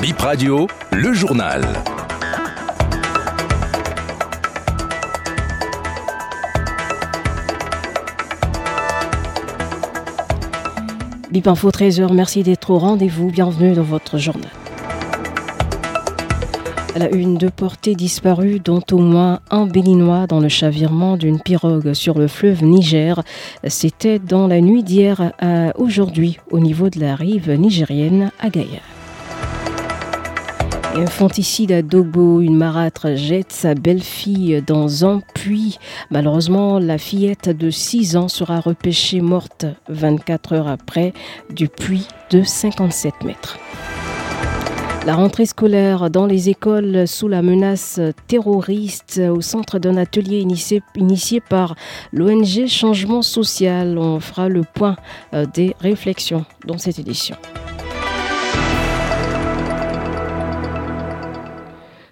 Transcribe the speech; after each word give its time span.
Bip 0.00 0.20
Radio, 0.20 0.68
le 0.92 1.12
journal. 1.12 1.62
Bip 11.32 11.48
Info 11.48 11.70
13h, 11.70 12.12
merci 12.12 12.44
d'être 12.44 12.70
au 12.70 12.78
rendez-vous. 12.78 13.32
Bienvenue 13.32 13.74
dans 13.74 13.82
votre 13.82 14.18
journal. 14.18 14.48
La 16.96 17.10
une 17.10 17.36
de 17.36 17.48
portée 17.48 17.96
disparue, 17.96 18.60
dont 18.60 18.82
au 18.92 18.98
moins 18.98 19.40
un 19.50 19.66
béninois 19.66 20.28
dans 20.28 20.38
le 20.38 20.48
chavirement 20.48 21.16
d'une 21.16 21.40
pirogue 21.40 21.92
sur 21.92 22.18
le 22.20 22.28
fleuve 22.28 22.62
Niger. 22.62 23.20
C'était 23.66 24.20
dans 24.20 24.46
la 24.46 24.60
nuit 24.60 24.84
d'hier 24.84 25.32
à 25.40 25.76
aujourd'hui 25.76 26.38
au 26.52 26.60
niveau 26.60 26.88
de 26.88 27.00
la 27.00 27.16
rive 27.16 27.50
nigérienne 27.50 28.30
à 28.38 28.48
Gaïa. 28.48 28.78
Infanticide 30.94 31.72
à 31.72 31.82
Dobo, 31.82 32.40
une 32.40 32.56
marâtre 32.56 33.14
jette 33.14 33.52
sa 33.52 33.74
belle-fille 33.74 34.62
dans 34.66 35.04
un 35.04 35.20
puits. 35.34 35.78
Malheureusement, 36.10 36.78
la 36.78 36.98
fillette 36.98 37.50
de 37.50 37.70
6 37.70 38.16
ans 38.16 38.28
sera 38.28 38.60
repêchée 38.60 39.20
morte 39.20 39.66
24 39.88 40.52
heures 40.54 40.68
après 40.68 41.12
du 41.50 41.68
puits 41.68 42.08
de 42.30 42.42
57 42.42 43.22
mètres. 43.24 43.58
La 45.06 45.14
rentrée 45.14 45.46
scolaire 45.46 46.10
dans 46.10 46.26
les 46.26 46.48
écoles 46.48 47.06
sous 47.06 47.28
la 47.28 47.42
menace 47.42 48.00
terroriste 48.26 49.20
au 49.30 49.40
centre 49.40 49.78
d'un 49.78 49.96
atelier 49.96 50.40
initié, 50.40 50.82
initié 50.96 51.40
par 51.40 51.76
l'ONG 52.12 52.66
Changement 52.66 53.22
Social. 53.22 53.96
On 53.96 54.20
fera 54.20 54.48
le 54.48 54.64
point 54.64 54.96
euh, 55.32 55.46
des 55.46 55.74
réflexions 55.80 56.44
dans 56.66 56.76
cette 56.76 56.98
édition. 56.98 57.36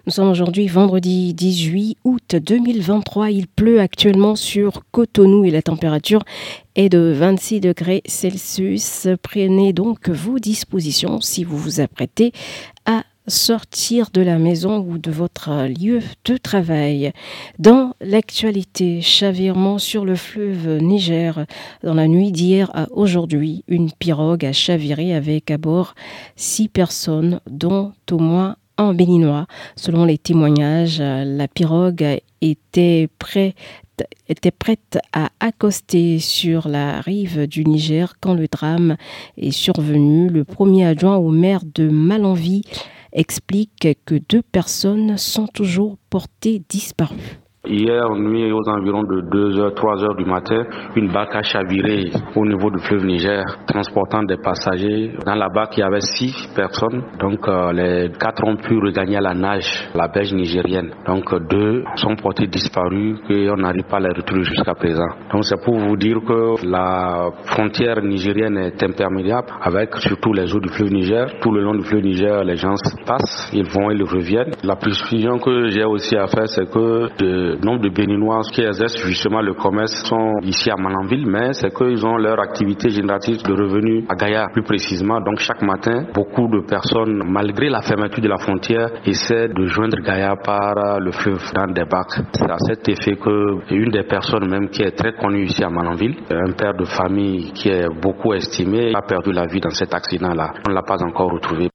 Nous 0.06 0.12
sommes 0.12 0.30
aujourd'hui 0.30 0.68
vendredi 0.68 1.34
18 1.34 1.98
août 2.04 2.36
2023. 2.36 3.32
Il 3.32 3.48
pleut 3.48 3.80
actuellement 3.80 4.36
sur 4.36 4.84
Cotonou 4.92 5.44
et 5.44 5.50
la 5.50 5.62
température 5.62 6.22
est 6.76 6.88
de 6.88 7.12
26 7.12 7.58
degrés 7.58 8.02
Celsius. 8.06 9.08
Prenez 9.20 9.72
donc 9.72 10.08
vos 10.08 10.38
dispositions 10.38 11.20
si 11.20 11.42
vous 11.42 11.58
vous 11.58 11.80
apprêtez 11.80 12.30
à 12.84 13.02
sortir 13.27 14.10
de 14.12 14.20
la 14.20 14.38
maison 14.38 14.78
ou 14.78 14.98
de 14.98 15.10
votre 15.10 15.66
lieu 15.66 15.98
de 16.24 16.36
travail. 16.36 17.10
Dans 17.58 17.92
l'actualité, 18.00 19.00
chavirement 19.00 19.78
sur 19.78 20.04
le 20.04 20.14
fleuve 20.14 20.78
Niger. 20.80 21.46
Dans 21.82 21.94
la 21.94 22.06
nuit 22.06 22.30
d'hier 22.30 22.70
à 22.74 22.86
aujourd'hui, 22.92 23.64
une 23.66 23.90
pirogue 23.90 24.44
a 24.44 24.52
chaviré 24.52 25.16
avec 25.16 25.50
à 25.50 25.58
bord 25.58 25.96
six 26.36 26.68
personnes, 26.68 27.40
dont 27.50 27.92
au 28.12 28.18
moins 28.18 28.54
en 28.78 28.94
béninois. 28.94 29.46
Selon 29.77 30.05
les 30.05 30.19
témoignages, 30.19 31.00
la 31.00 31.48
pirogue 31.48 32.20
était 32.41 33.08
prête 33.18 33.55
était 34.28 34.50
prête 34.50 34.98
à 35.12 35.30
accoster 35.41 36.18
sur 36.18 36.68
la 36.68 37.00
rive 37.00 37.46
du 37.46 37.64
Niger 37.64 38.14
quand 38.20 38.34
le 38.34 38.46
drame 38.48 38.96
est 39.38 39.50
survenu. 39.52 40.28
Le 40.28 40.44
premier 40.44 40.84
adjoint 40.86 41.16
au 41.16 41.30
maire 41.30 41.62
de 41.74 41.88
Malenvie 41.88 42.62
explique 43.12 43.88
que 44.05 44.16
deux 44.28 44.42
personnes 44.42 45.16
sont 45.16 45.46
toujours 45.46 45.96
portées 46.11 46.62
disparues. 46.68 47.40
Hier 47.69 48.09
nuit, 48.14 48.53
aux 48.53 48.69
environs 48.69 49.03
de 49.03 49.22
2h, 49.22 49.75
3h 49.75 50.17
du 50.17 50.25
matin, 50.25 50.62
une 50.95 51.09
barque 51.12 51.34
a 51.34 51.42
chaviré 51.42 52.11
au 52.36 52.47
niveau 52.47 52.70
du 52.70 52.78
fleuve 52.78 53.05
Niger, 53.05 53.42
transportant 53.67 54.23
des 54.23 54.36
passagers. 54.36 55.12
Dans 55.27 55.34
la 55.34 55.48
barque, 55.48 55.77
il 55.77 55.81
y 55.81 55.83
avait 55.83 56.00
six 56.00 56.33
personnes. 56.55 57.03
Donc, 57.19 57.41
euh, 57.48 57.73
les 57.73 58.11
quatre 58.20 58.45
ont 58.47 58.56
pu 58.56 58.78
regagner 58.78 59.19
la 59.20 59.34
nage, 59.34 59.89
la 59.97 60.06
berge 60.06 60.33
nigérienne. 60.33 60.91
Donc, 61.08 61.34
deux 61.50 61.83
sont 61.97 62.14
portés 62.14 62.47
disparus 62.47 63.19
et 63.31 63.50
on 63.50 63.56
n'arrive 63.56 63.84
pas 63.91 63.96
à 63.96 64.01
les 64.01 64.14
retrouver 64.17 64.45
jusqu'à 64.45 64.74
présent. 64.74 65.08
Donc, 65.33 65.45
c'est 65.45 65.61
pour 65.64 65.77
vous 65.77 65.96
dire 65.96 66.19
que 66.24 66.64
la 66.64 67.30
frontière 67.46 68.01
nigérienne 68.01 68.58
est 68.58 68.80
imperméable 68.80 69.48
avec 69.61 69.92
surtout 69.96 70.33
les 70.33 70.55
eaux 70.55 70.61
du 70.61 70.69
fleuve 70.69 70.92
Niger. 70.92 71.27
Tout 71.40 71.51
le 71.51 71.63
long 71.63 71.74
du 71.74 71.83
fleuve 71.83 72.02
Niger, 72.05 72.45
les 72.45 72.57
gens 72.57 72.74
passent, 73.05 73.51
ils 73.52 73.67
vont, 73.69 73.90
ils 73.90 74.05
reviennent. 74.05 74.52
La 74.63 74.77
précision 74.77 75.39
que 75.39 75.67
j'ai 75.70 75.85
aussi 75.85 76.17
à 76.17 76.29
faire, 76.29 76.46
c'est 76.46 76.70
que 76.70 77.08
de 77.19 77.55
nombre 77.64 77.83
de 77.83 77.89
Béninois 77.89 78.40
qui 78.52 78.62
exercent 78.62 78.98
justement 79.06 79.40
le 79.40 79.55
commerce 79.55 79.92
sont 80.05 80.34
ici 80.42 80.70
à 80.70 80.77
Malanville, 80.77 81.27
mais 81.27 81.52
c'est 81.52 81.72
qu'ils 81.74 82.05
ont 82.05 82.17
leur 82.17 82.40
activité 82.40 82.90
génératrice 82.90 83.42
de 83.42 83.52
revenus 83.52 84.05
à 84.08 84.14
Gaïa 84.14 84.46
plus 84.52 84.62
précisément. 84.62 85.20
Donc 85.20 85.39
chaque 85.39 85.62
matin, 85.62 86.06
beaucoup 86.14 86.48
de 86.48 86.61
personnes, 86.66 87.22
malgré 87.27 87.68
la 87.68 87.83
fermeture 87.83 88.22
de 88.22 88.28
la 88.28 88.39
frontière, 88.39 88.89
essaient 89.05 89.48
de 89.48 89.66
joindre 89.66 89.98
Gaïa 90.00 90.34
par 90.36 91.00
le 91.00 91.11
fleuve 91.12 91.42
dans 91.55 91.66
des 91.66 91.84
bacs. 91.84 92.20
C'est 92.33 92.50
à 92.50 92.58
cet 92.58 92.89
effet 92.89 93.16
que 93.16 93.74
une 93.74 93.90
des 93.90 94.05
personnes 94.05 94.48
même 94.48 94.68
qui 94.68 94.83
est 94.83 94.92
très 94.92 95.12
connue 95.12 95.45
ici 95.45 95.62
à 95.64 95.70
Malanville, 95.70 96.16
un 96.30 96.52
père 96.52 96.74
de 96.74 96.84
famille 96.84 97.52
qui 97.52 97.68
est 97.68 97.89
beaucoup 98.00 98.33
estimé, 98.34 98.92
a 98.95 99.02
perdu 99.02 99.33
la 99.33 99.46
vie 99.46 99.61
dans 99.61 99.70
cet 99.70 99.95
accident-là. 99.95 100.55
On 100.66 100.70
ne 100.70 100.74
l'a 100.74 100.83
pas 100.83 101.02
encore 101.02 101.33
retrouvé. 101.33 101.68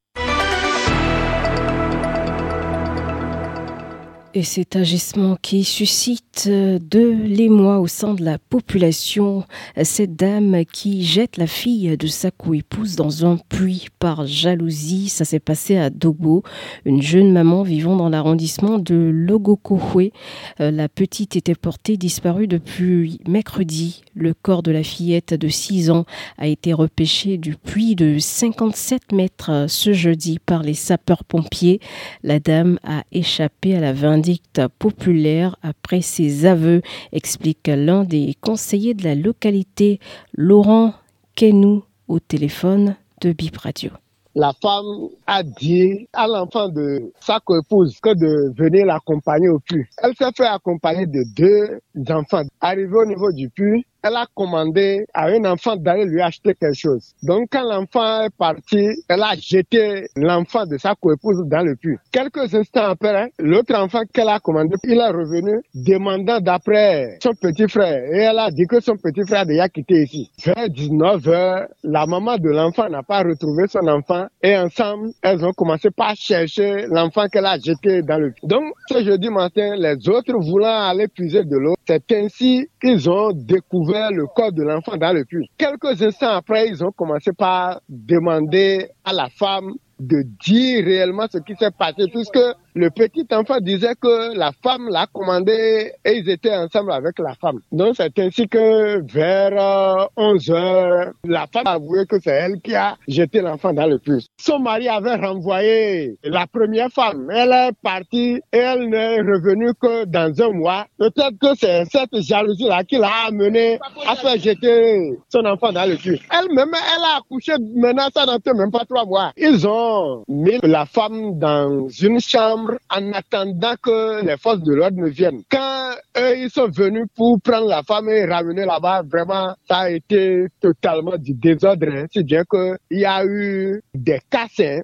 Et 4.33 4.43
cet 4.43 4.77
agissement 4.77 5.37
qui 5.41 5.65
suscite 5.65 6.47
de 6.47 7.15
l'émoi 7.25 7.81
au 7.81 7.87
sein 7.87 8.13
de 8.13 8.23
la 8.23 8.37
population, 8.37 9.43
cette 9.83 10.15
dame 10.15 10.63
qui 10.71 11.03
jette 11.03 11.35
la 11.35 11.47
fille 11.47 11.97
de 11.97 12.07
sa 12.07 12.31
co-épouse 12.31 12.95
dans 12.95 13.25
un 13.25 13.37
puits 13.49 13.89
par 13.99 14.25
jalousie, 14.25 15.09
ça 15.09 15.25
s'est 15.25 15.41
passé 15.41 15.75
à 15.75 15.89
Dogo, 15.89 16.43
une 16.85 17.01
jeune 17.01 17.33
maman 17.33 17.63
vivant 17.63 17.97
dans 17.97 18.07
l'arrondissement 18.07 18.79
de 18.79 18.95
Logokohwe. 18.95 20.11
La 20.59 20.87
petite 20.87 21.35
était 21.35 21.53
portée 21.53 21.97
disparue 21.97 22.47
depuis 22.47 23.19
mercredi. 23.27 24.01
Le 24.15 24.33
corps 24.33 24.63
de 24.63 24.71
la 24.71 24.83
fillette 24.83 25.33
de 25.33 25.49
6 25.49 25.89
ans 25.89 26.05
a 26.37 26.47
été 26.47 26.71
repêché 26.71 27.37
du 27.37 27.55
puits 27.57 27.95
de 27.95 28.17
57 28.17 29.11
mètres 29.11 29.65
ce 29.67 29.91
jeudi 29.91 30.39
par 30.39 30.63
les 30.63 30.73
sapeurs-pompiers. 30.73 31.81
La 32.23 32.39
dame 32.39 32.79
a 32.85 33.03
échappé 33.11 33.75
à 33.75 33.81
la 33.81 33.91
vindicte 34.21 34.67
populaire 34.77 35.55
après 35.63 36.01
ses 36.01 36.45
aveux, 36.45 36.83
explique 37.11 37.67
l'un 37.67 38.03
des 38.03 38.35
conseillers 38.39 38.93
de 38.93 39.03
la 39.03 39.15
localité, 39.15 39.99
Laurent 40.33 40.93
Kenou, 41.35 41.83
au 42.07 42.19
téléphone 42.19 42.95
de 43.21 43.33
Bip 43.33 43.57
Radio 43.57 43.89
la 44.35 44.53
femme 44.61 45.09
a 45.27 45.43
dit 45.43 46.07
à 46.13 46.27
l'enfant 46.27 46.69
de 46.69 47.11
sa 47.19 47.39
co-épouse 47.41 47.99
que 48.01 48.13
de 48.13 48.53
venir 48.57 48.85
l'accompagner 48.85 49.49
au 49.49 49.59
puits. 49.59 49.85
Elle 50.01 50.15
s'est 50.15 50.31
fait 50.35 50.47
accompagner 50.47 51.05
de 51.05 51.23
deux 51.35 52.13
enfants. 52.13 52.43
Arrivé 52.61 52.93
au 52.93 53.05
niveau 53.05 53.31
du 53.33 53.49
puits, 53.49 53.85
elle 54.03 54.15
a 54.15 54.25
commandé 54.33 55.05
à 55.13 55.27
un 55.27 55.45
enfant 55.45 55.75
d'aller 55.75 56.05
lui 56.05 56.21
acheter 56.21 56.55
quelque 56.55 56.73
chose. 56.73 57.13
Donc 57.21 57.49
quand 57.51 57.63
l'enfant 57.63 58.23
est 58.23 58.35
parti, 58.35 58.87
elle 59.07 59.21
a 59.21 59.35
jeté 59.39 60.07
l'enfant 60.15 60.65
de 60.65 60.77
sa 60.77 60.95
coépouse 60.95 61.43
dans 61.45 61.63
le 61.63 61.75
puits. 61.75 61.97
Quelques 62.11 62.53
instants 62.55 62.89
après, 62.89 63.31
l'autre 63.37 63.75
enfant 63.75 64.01
qu'elle 64.11 64.29
a 64.29 64.39
commandé, 64.39 64.75
il 64.83 64.97
est 64.97 65.09
revenu 65.09 65.61
demandant 65.75 66.39
d'après 66.39 67.19
son 67.21 67.33
petit 67.33 67.67
frère. 67.67 68.03
Et 68.11 68.23
elle 68.23 68.39
a 68.39 68.49
dit 68.49 68.65
que 68.65 68.79
son 68.79 68.97
petit 68.97 69.21
frère 69.25 69.41
a 69.41 69.45
déjà 69.45 69.69
quitté 69.69 70.03
ici. 70.03 70.31
Vers 70.43 70.69
19 70.69 71.27
heures, 71.27 71.67
la 71.83 72.05
maman 72.07 72.37
de 72.37 72.49
l'enfant 72.49 72.89
n'a 72.89 73.03
pas 73.03 73.19
retrouvé 73.21 73.67
son 73.67 73.87
enfant 73.87 74.25
et 74.41 74.57
ensemble, 74.57 75.11
elles 75.21 75.45
ont 75.45 75.53
commencé 75.53 75.91
par 75.91 76.15
chercher 76.15 76.87
l'enfant 76.87 77.27
qu'elle 77.27 77.45
a 77.45 77.57
jeté 77.59 78.01
dans 78.01 78.17
le 78.17 78.31
puits. 78.31 78.47
Donc 78.47 78.73
ce 78.89 79.03
jeudi 79.03 79.29
matin, 79.29 79.75
les 79.75 80.09
autres 80.09 80.33
voulant 80.39 80.89
aller 80.89 81.07
puiser 81.07 81.43
de 81.43 81.57
l'eau, 81.57 81.75
c'est 81.87 82.11
ainsi 82.13 82.67
qu'ils 82.81 83.09
ont 83.09 83.31
découvert 83.31 83.90
le 83.91 84.25
corps 84.27 84.51
de 84.51 84.63
l'enfant 84.63 84.97
dans 84.97 85.13
le 85.13 85.25
puits. 85.25 85.49
Quelques 85.57 86.01
instants 86.01 86.35
après, 86.35 86.67
ils 86.67 86.83
ont 86.83 86.91
commencé 86.91 87.31
par 87.33 87.81
demander 87.89 88.89
à 89.03 89.13
la 89.13 89.29
femme 89.29 89.73
de 89.99 90.23
dire 90.43 90.83
réellement 90.83 91.27
ce 91.31 91.37
qui 91.37 91.55
s'est 91.55 91.71
passé, 91.71 92.07
puisque 92.11 92.39
le 92.73 92.89
petit 92.89 93.27
enfant 93.31 93.59
disait 93.59 93.95
que 93.99 94.35
la 94.37 94.51
femme 94.63 94.89
l'a 94.89 95.07
commandé 95.11 95.91
et 96.05 96.17
ils 96.17 96.29
étaient 96.29 96.55
ensemble 96.55 96.91
avec 96.91 97.19
la 97.19 97.33
femme. 97.35 97.59
Donc 97.71 97.95
c'est 97.97 98.17
ainsi 98.19 98.47
que 98.47 99.01
vers 99.11 100.07
11 100.15 100.49
euh, 100.49 100.53
heures, 100.53 101.11
la 101.25 101.47
femme 101.47 101.67
a 101.67 101.71
avoué 101.71 102.05
que 102.05 102.19
c'est 102.19 102.31
elle 102.31 102.61
qui 102.61 102.75
a 102.75 102.95
jeté 103.07 103.41
l'enfant 103.41 103.73
dans 103.73 103.87
le 103.87 103.99
puits. 103.99 104.25
Son 104.39 104.59
mari 104.59 104.87
avait 104.87 105.15
renvoyé 105.15 106.17
la 106.23 106.47
première 106.47 106.89
femme. 106.89 107.29
Elle 107.33 107.51
est 107.51 107.71
partie 107.83 108.41
et 108.53 108.57
elle 108.57 108.89
n'est 108.89 109.19
revenue 109.19 109.73
que 109.79 110.05
dans 110.05 110.41
un 110.41 110.51
mois. 110.51 110.85
Peut-être 110.97 111.37
que 111.39 111.55
c'est 111.57 111.85
cette 111.85 112.21
jalousie-là 112.21 112.83
qui 112.83 112.97
l'a 112.97 113.27
amené 113.27 113.79
à 114.07 114.15
faire 114.15 114.37
jeter 114.37 115.17
son 115.29 115.45
enfant 115.45 115.71
dans 115.71 115.89
le 115.89 115.95
puits. 115.95 116.21
Elle-même, 116.31 116.71
elle 116.73 117.03
a 117.03 117.17
accouché 117.19 117.53
maintenant, 117.75 118.07
ça 118.13 118.25
n'en 118.25 118.39
fait 118.39 118.53
même 118.53 118.71
pas 118.71 118.85
trois 118.85 119.05
mois. 119.05 119.31
Ils 119.35 119.67
ont 119.67 120.23
mis 120.27 120.57
la 120.63 120.85
femme 120.85 121.37
dans 121.37 121.87
une 121.89 122.19
chambre 122.19 122.60
en 122.89 123.13
attendant 123.13 123.75
que 123.81 124.25
les 124.25 124.37
forces 124.37 124.61
de 124.61 124.73
l'ordre 124.73 125.07
viennent. 125.07 125.41
Quand 125.49 125.91
eux, 126.17 126.37
ils 126.37 126.49
sont 126.49 126.69
venus 126.69 127.05
pour 127.15 127.39
prendre 127.41 127.67
la 127.67 127.83
femme 127.83 128.09
et 128.09 128.25
ramener 128.25 128.65
là-bas, 128.65 129.03
vraiment, 129.03 129.55
ça 129.67 129.77
a 129.79 129.89
été 129.89 130.47
totalement 130.59 131.17
du 131.17 131.33
désordre. 131.33 131.87
Hein. 131.89 132.05
C'est 132.11 132.23
bien 132.23 132.43
qu'il 132.43 132.99
y 132.99 133.05
a 133.05 133.25
eu 133.25 133.81
des 133.93 134.19
casses. 134.29 134.83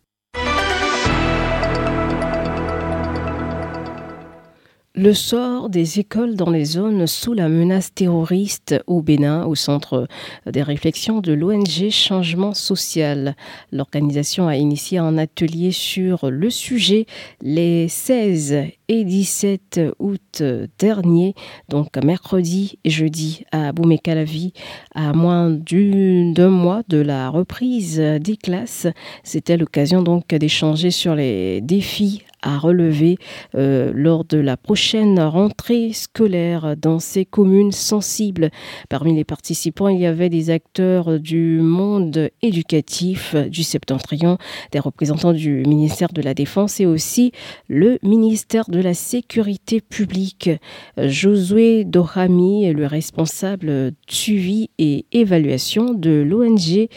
Le 5.00 5.14
sort 5.14 5.70
des 5.70 6.00
écoles 6.00 6.36
dans 6.36 6.50
les 6.50 6.66
zones 6.66 7.06
sous 7.06 7.34
la 7.34 7.50
menace 7.50 7.94
terroriste 7.94 8.82
au 8.88 9.04
Bénin, 9.04 9.46
au 9.46 9.54
centre 9.54 10.08
des 10.52 10.64
réflexions 10.64 11.20
de 11.20 11.34
l'ONG 11.34 11.92
Changement 11.92 12.56
Social. 12.56 13.36
L'organisation 13.72 14.48
a 14.48 14.56
initié 14.56 14.98
un 14.98 15.20
atelier 15.20 15.72
sur 15.72 16.32
le 16.32 16.50
sujet 16.50 17.06
les 17.44 17.88
16 17.88 18.56
et 18.88 19.04
17 19.04 19.82
août 20.00 20.42
dernier, 20.80 21.36
donc 21.70 21.96
mercredi 22.04 22.80
et 22.84 22.90
jeudi 22.90 23.44
à 23.52 23.74
Boumé-Calavi, 23.74 24.54
à 24.96 25.14
moins 25.14 25.52
d'un 25.52 26.50
mois 26.50 26.82
de 26.88 26.98
la 26.98 27.30
reprise 27.30 28.00
des 28.00 28.36
classes. 28.36 28.88
C'était 29.24 29.58
l'occasion 29.58 30.02
donc 30.02 30.30
d'échanger 30.30 30.90
sur 30.90 31.14
les 31.14 31.62
défis 31.62 32.24
à 32.48 32.58
relever 32.58 33.18
euh, 33.56 33.92
lors 33.94 34.24
de 34.24 34.38
la 34.38 34.56
prochaine 34.56 35.20
rentrée 35.20 35.92
scolaire 35.92 36.76
dans 36.78 37.00
ces 37.00 37.26
communes 37.26 37.74
sensibles. 37.74 38.52
Parmi 38.88 39.14
les 39.14 39.26
participants, 39.26 39.90
il 39.90 40.00
y 40.00 40.06
avait 40.06 40.30
des 40.30 40.50
acteurs 40.50 41.20
du 41.20 41.60
monde 41.60 42.30
éducatif 42.42 43.36
du 43.36 43.64
septentrion, 43.64 44.38
des 44.72 44.80
représentants 44.80 45.34
du 45.34 45.64
ministère 45.68 46.14
de 46.14 46.22
la 46.22 46.34
Défense 46.34 46.80
et 46.80 46.86
aussi 46.86 47.34
le 47.68 48.00
ministère 48.02 48.70
de 48.70 48.80
la 48.80 48.94
Sécurité 48.94 49.82
publique. 49.82 50.50
Josué 50.98 51.84
Dorami 51.84 52.64
est 52.64 52.74
le 52.74 52.88
responsable 52.88 53.92
suivi 54.08 54.70
et 54.78 55.06
évaluation 55.12 55.94
de 55.94 56.26
l'ONG 56.26 56.88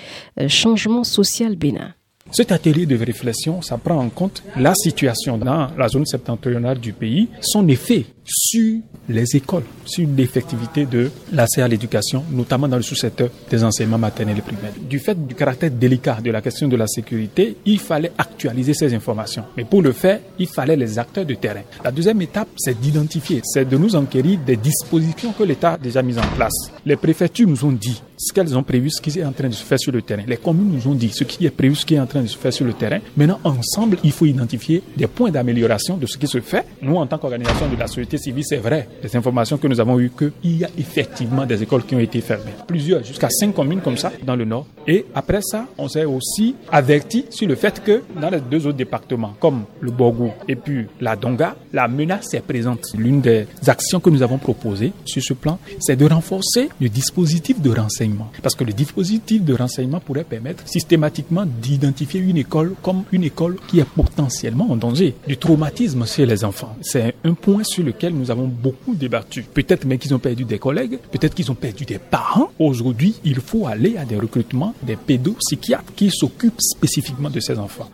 Changement 0.49 1.03
Social 1.03 1.57
Bénin. 1.57 1.95
Cet 2.33 2.53
atelier 2.53 2.87
de 2.87 2.97
réflexion, 2.97 3.61
ça 3.61 3.77
prend 3.77 3.97
en 3.97 4.09
compte 4.09 4.43
la 4.57 4.73
situation 4.75 5.37
dans 5.37 5.69
la 5.77 5.89
zone 5.89 6.07
septentrionale 6.07 6.79
du 6.79 6.93
pays, 6.93 7.29
son 7.41 7.67
effet 7.69 8.07
sur 8.31 8.79
les 9.09 9.37
écoles, 9.37 9.65
sur 9.85 10.07
l'effectivité 10.17 10.87
de 10.87 11.11
l'accès 11.33 11.63
à 11.63 11.69
l'éducation, 11.69 12.25
notamment 12.31 12.69
dans 12.69 12.77
le 12.77 12.83
sous-secteur 12.83 13.29
des 13.51 13.65
enseignements 13.65 13.99
maternels 13.99 14.39
et 14.39 14.43
primaires. 14.43 14.73
Du 14.89 14.99
fait 14.99 15.27
du 15.27 15.35
caractère 15.35 15.71
délicat 15.71 16.19
de 16.23 16.31
la 16.31 16.41
question 16.41 16.69
de 16.69 16.77
la 16.77 16.87
sécurité, 16.87 17.57
il 17.67 17.79
fallait 17.79 18.13
actualiser 18.17 18.75
ces 18.75 18.95
informations. 18.95 19.45
Mais 19.57 19.65
pour 19.65 19.83
le 19.83 19.93
faire, 19.93 20.21
il 20.39 20.47
fallait 20.47 20.77
les 20.77 20.99
acteurs 20.99 21.27
de 21.27 21.35
terrain. 21.35 21.63
La 21.85 21.91
deuxième 21.91 22.23
étape, 22.23 22.49
c'est 22.57 22.79
d'identifier, 22.81 23.41
c'est 23.45 23.69
de 23.69 23.77
nous 23.77 23.97
enquérir 23.97 24.39
des 24.47 24.57
dispositions 24.57 25.33
que 25.33 25.43
l'État 25.43 25.73
a 25.73 25.79
déjà 25.79 26.03
mises 26.03 26.19
en 26.19 26.37
place. 26.37 26.71
Les 26.87 26.97
préfectures 26.97 27.49
nous 27.49 27.65
ont 27.65 27.73
dit 27.73 28.01
ce 28.17 28.33
qu'elles 28.33 28.57
ont 28.57 28.63
prévu, 28.63 28.91
ce 28.91 29.01
qui 29.01 29.19
est 29.19 29.25
en 29.25 29.33
train 29.33 29.49
de 29.49 29.55
se 29.55 29.65
faire 29.65 29.79
sur 29.81 29.93
le 29.93 30.03
terrain. 30.03 30.23
Les 30.27 30.37
communes 30.37 30.71
nous 30.73 30.89
ont 30.89 30.95
dit 30.95 31.11
ce 31.11 31.25
qui 31.25 31.47
est 31.47 31.51
prévu, 31.51 31.75
ce 31.75 31.87
qui 31.87 31.95
est 31.95 32.01
en 32.01 32.07
train 32.07 32.21
de 32.23 32.27
se 32.27 32.37
faire 32.37 32.53
sur 32.53 32.67
le 32.67 32.75
terrain. 32.75 32.99
Maintenant, 33.17 33.41
ensemble, 33.45 33.97
il 34.05 34.13
faut 34.13 34.27
identifier 34.27 34.83
des 34.97 35.07
points 35.07 35.31
d'amélioration 35.31 35.97
de 35.97 36.07
ce 36.07 36.19
qui 36.19 36.27
se 36.27 36.41
fait. 36.41 36.65
Nous, 36.83 36.97
en 36.97 37.07
tant 37.07 37.19
qu'organisation 37.19 37.69
de 37.69 37.77
la 37.77 37.87
société 37.87 38.19
civile, 38.21 38.45
c'est 38.45 38.57
vrai, 38.59 38.89
les 39.03 39.15
informations 39.17 39.57
que 39.59 39.67
nous 39.67 39.81
avons 39.81 39.99
eues, 39.99 40.11
qu'il 40.11 40.59
y 40.59 40.65
a 40.65 40.71
effectivement 40.79 41.47
des 41.47 41.63
écoles 41.63 41.85
qui 41.85 41.95
ont 41.95 42.01
été 42.01 42.21
fermées. 42.21 42.53
Plusieurs, 42.67 43.03
jusqu'à 43.05 43.31
cinq 43.31 43.55
communes 43.55 43.81
comme 43.81 43.97
ça 43.97 44.13
dans 44.25 44.37
le 44.37 44.45
nord. 44.45 44.67
Et 44.87 45.07
après 45.15 45.41
ça, 45.43 45.67
on 45.79 45.89
s'est 45.89 46.05
aussi 46.05 46.55
averti 46.71 47.27
sur 47.31 47.49
le 47.49 47.55
fait 47.55 47.83
que 47.83 48.03
dans 48.21 48.31
les 48.31 48.41
deux 48.41 48.67
autres 48.67 48.77
départements, 48.77 49.35
comme 49.39 49.65
le 49.81 49.91
Borgou 49.91 50.31
et 50.49 50.57
puis 50.57 50.87
la 51.01 51.17
Donga, 51.17 51.57
la 51.73 51.89
menace 51.89 52.35
est 52.35 52.41
présente. 52.41 52.87
L'une 52.97 53.21
des 53.21 53.47
actions 53.67 54.01
que 54.01 54.11
nous 54.11 54.23
avons 54.23 54.39
proposées 54.39 54.93
sur 55.05 55.23
ce 55.23 55.35
plan, 55.35 55.59
c'est 55.79 55.97
de 55.97 56.07
renforcer 56.07 56.69
le 56.81 56.89
dispositif 56.89 57.61
de 57.61 57.71
renseignement 57.71 58.31
parce 58.43 58.55
que 58.55 58.65
le 58.65 58.73
dispositif 58.73 59.45
de 59.45 59.55
renseignement 59.55 60.01
pourrait 60.01 60.25
permettre 60.25 60.67
systématiquement 60.67 61.45
d'identifier 61.47 62.21
une 62.21 62.39
école 62.39 62.75
comme 62.83 63.05
une 63.13 63.25
école 63.25 63.57
qui 63.69 63.81
est 63.81 63.85
potentiellement 63.85 64.71
en 64.71 64.77
danger 64.77 65.15
du 65.27 65.37
traumatisme 65.37 66.07
chez 66.07 66.27
les 66.27 66.45
enfants. 66.45 66.77
C'est 66.81 67.15
un 67.25 67.35
point 67.35 67.63
sur 67.65 67.85
lequel 67.85 68.00
nous 68.09 68.31
avons 68.31 68.47
beaucoup 68.47 68.95
débattu. 68.95 69.43
Peut-être 69.43 69.85
même 69.85 69.99
qu'ils 69.99 70.15
ont 70.15 70.19
perdu 70.19 70.45
des 70.45 70.59
collègues, 70.59 70.99
peut-être 71.11 71.35
qu'ils 71.35 71.51
ont 71.51 71.55
perdu 71.55 71.85
des 71.85 71.99
parents. 71.99 72.51
Aujourd'hui, 72.59 73.17
il 73.25 73.41
faut 73.41 73.67
aller 73.67 73.97
à 73.97 74.05
des 74.05 74.17
recrutements 74.17 74.75
des 74.83 74.97
pédopsychiatres 74.97 75.95
qui 75.95 76.11
s'occupent 76.11 76.61
spécifiquement 76.61 77.31
de 77.31 77.41
ces 77.41 77.59
enfants. 77.59 77.91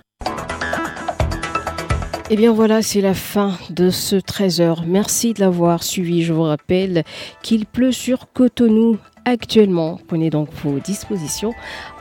Eh 2.29 2.35
bien 2.35 2.53
voilà, 2.53 2.83
c'est 2.83 3.01
la 3.01 3.15
fin 3.15 3.57
de 3.71 3.91
ce 3.91 4.17
13h. 4.17 4.85
Merci 4.85 5.33
de 5.33 5.41
l'avoir 5.41 5.85
suivi. 5.85 6.25
Je 6.25 6.33
vous 6.33 6.43
rappelle 6.43 7.05
qu'il 7.43 7.67
pleut 7.67 7.93
sur 7.93 8.33
Cotonou 8.33 8.99
actuellement. 9.25 10.01
Prenez 10.09 10.31
donc 10.31 10.49
vos 10.65 10.81
dispositions 10.81 11.55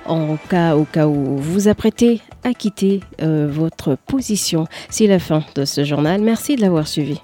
en 0.06 0.38
cas 0.50 0.76
au 0.76 0.86
cas 0.86 1.08
où 1.08 1.14
vous 1.14 1.38
vous 1.38 1.68
apprêtez 1.68 2.22
à 2.44 2.54
quitter 2.54 3.02
euh, 3.22 3.48
votre 3.52 3.96
position. 4.08 4.66
C'est 4.90 5.08
la 5.08 5.20
fin 5.20 5.44
de 5.54 5.64
ce 5.64 5.84
journal. 5.84 6.22
Merci 6.22 6.56
de 6.56 6.62
l'avoir 6.62 6.88
suivi. 6.88 7.20